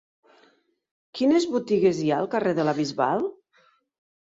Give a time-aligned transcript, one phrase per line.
[1.19, 3.25] Quines botigues hi ha al carrer de la Bisbal?